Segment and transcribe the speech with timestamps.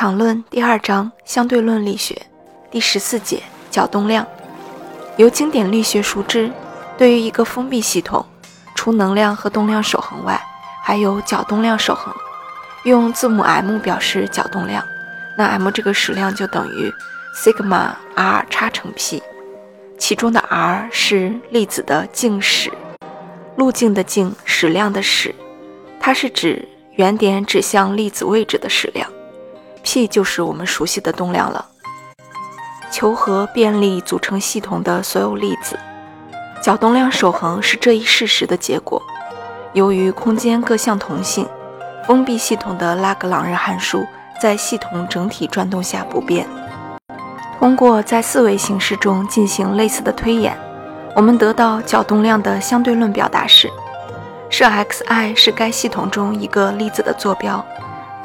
[0.00, 2.16] 场论第二章相对论力学
[2.70, 4.24] 第十四节角动量。
[5.16, 6.52] 由经典力学熟知，
[6.96, 8.24] 对于一个封闭系统，
[8.76, 10.40] 除能量和动量守恒外，
[10.84, 12.14] 还有角动量守恒。
[12.84, 14.84] 用字母 m 表示角动量，
[15.36, 16.94] 那 m 这个矢量就等于
[17.34, 19.20] sigma r 叉乘 p，
[19.98, 22.70] 其中的 r 是粒子的径矢，
[23.56, 25.34] 路径的径，矢量的矢，
[25.98, 29.10] 它是指原点指向粒子位置的矢量
[29.88, 31.64] ，p 就是我们熟悉的动量了。
[32.90, 35.78] 求和便利组成系统的所有粒子，
[36.62, 39.02] 角动量守恒是这一事实的结果。
[39.72, 41.46] 由于空间各项同性。
[42.06, 44.06] 封闭系统的拉格朗日函数
[44.40, 46.48] 在系统整体转动下不变。
[47.58, 50.56] 通过在四维形式中进行类似的推演，
[51.14, 53.70] 我们得到角动量的相对论表达式。
[54.48, 57.62] 设 xi 是该系统中一个粒子的坐标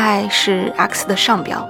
[0.00, 1.68] ，i 是 x 的上标。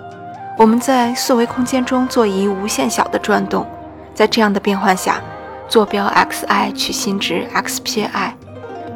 [0.56, 3.66] 我们在四维空间中做一无限小的转动，
[4.14, 5.20] 在这样的变换下，
[5.68, 8.34] 坐标 xi 取新值 x 撇 i，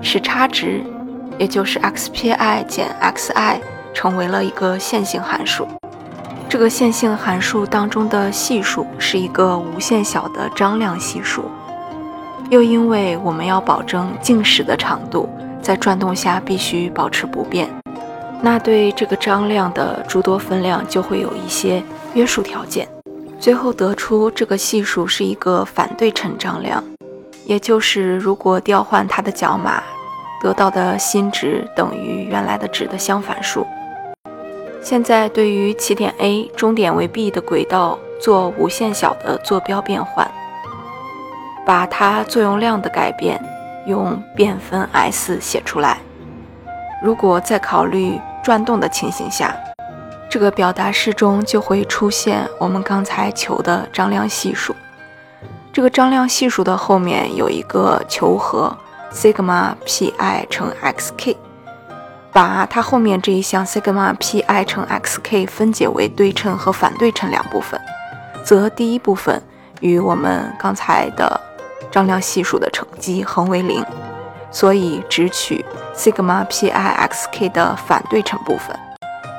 [0.00, 0.82] 使差值。
[1.36, 3.58] 也就是 x 撇 i 减 xi
[3.92, 5.66] 成为了一个线性函数。
[6.48, 11.50] 这个线性函数当中的系数是一个无限小的张量系数。
[12.50, 15.28] 又因为我们要保证径矢的长度
[15.60, 17.68] 在转动下必须保持不变，
[18.44, 22.86] 那对这个张量的诸多分量就会有一些约束条件。
[23.40, 26.84] 最后得出这个系数是一个反对称张量，
[27.46, 29.82] 也就是如果调换它的角码。
[30.42, 33.66] 得到的新值等于原来的值的相反数。
[34.82, 40.30] 现在对于起点 A、终点为 B 的轨道做无限小的坐标变换，
[41.64, 43.42] 把它作用量的改变
[43.86, 45.96] 用变分 S 写出来。
[47.02, 49.52] 如果再考虑转动的情形下，
[50.30, 54.76] 这个表达式中就会出现我们刚才求的张量系数。
[55.72, 58.76] 这个张量系数的后面有一个求和。
[59.14, 61.36] sigma pi 乘 xk，
[62.32, 67.80] 把它后面这一项 sigma pi 乘 xk 分解为对称和反对称两部分，
[68.42, 69.40] 则第一部分
[69.78, 71.40] 与我们刚才的
[71.92, 73.84] 张量系数的乘积恒为零，
[74.54, 75.62] 所以只取
[75.94, 78.74] sigma pi xk 的反对称部分。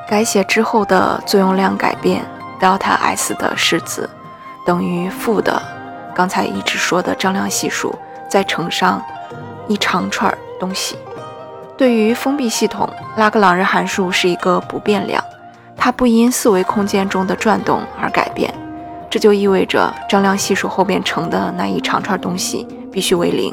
[0.07, 2.23] 改写之后的作用量改变
[2.59, 4.07] delta S 的式子
[4.63, 5.59] 等于负的
[6.13, 7.95] 刚才一直说的张量系数，
[8.29, 9.01] 再乘上。
[9.67, 10.95] 一长串东西。
[11.75, 12.87] 对于封闭系统，
[13.17, 15.23] 拉格朗日函数是一个不变量，
[15.75, 18.53] 它不因四维空间中的转动而改变。
[19.09, 23.51] 这就意味着张量系数后边乘的那一长串东西必须为零。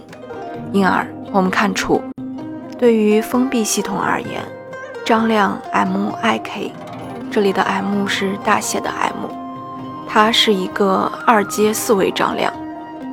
[0.71, 2.00] 因而，我们看出，
[2.78, 4.43] 对于封闭系统而言，
[5.04, 6.70] 张量 m_i_k，
[7.31, 9.31] 这里的 m 是大写的 M，
[10.06, 12.53] 它是一个二阶四维张量，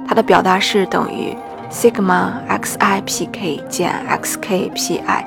[0.05, 1.35] 它的表达式等于。
[1.71, 2.31] sigma
[2.63, 3.93] xi pk 减
[4.23, 5.23] xk pi，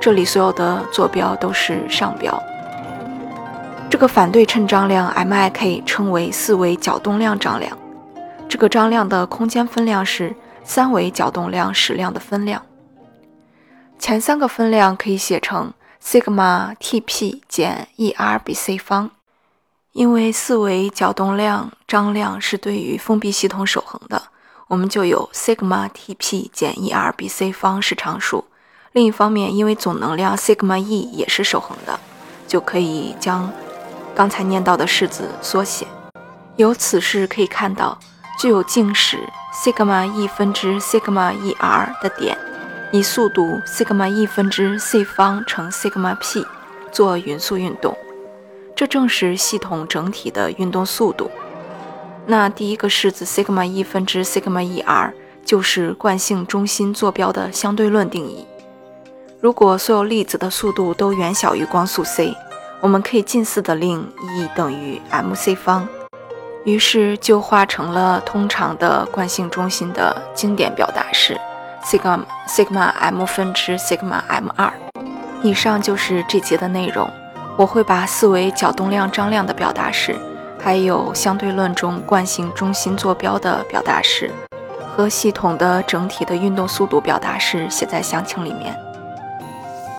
[0.00, 2.40] 这里所有的坐标都是上标。
[3.90, 7.76] 这个反对称张量 mik 称为四维角动量张量。
[8.48, 10.32] 这个张量的空间分量是
[10.64, 12.62] 三维角动量矢量的分量。
[13.98, 15.72] 前三个分量可以写成
[16.02, 19.10] sigma tp 减 er 比 c 方，
[19.92, 24.22] 因为四维角动量张量是对于封闭系统守恒的。
[24.68, 28.44] 我们就有 sigma T_p 减 E_r 比 c 方是常数。
[28.92, 31.98] 另一方面，因为总能量 sigma E 也是守恒的，
[32.46, 33.52] 就可以将
[34.14, 35.86] 刚才念到的式子缩写。
[36.54, 37.98] 由此式可以看到，
[38.40, 39.18] 具有静矢
[39.52, 42.38] sigma E 分之 sigma E_r 的点，
[42.90, 46.46] 以速度 sigma E 分之 c 方乘 sigma p
[46.90, 47.94] 做匀速运动。
[48.74, 51.30] 这正是系统整体的运动速度。
[52.24, 55.12] 那第一个式子 sigma E 分之 sigma E_r
[55.44, 58.46] 就是惯性中心坐标的相对论定义。
[59.42, 62.34] 如果所有粒子的速度都远小于光速 c，
[62.80, 65.86] 我们可以近似的令 E 等于 mc 方，
[66.64, 71.38] 于是就化成了通常的惯性中心的经典表达式
[71.82, 74.72] sigma sigma m 分之 sigma m 二。
[75.42, 77.10] 以上就是这节的内容。
[77.56, 80.16] 我会把四维角动量张量的表达式。
[80.62, 84.30] 还有相对论中惯性中心坐标的表达式
[84.94, 88.76] 和系统的整体的运动速度表达式写在详情里面。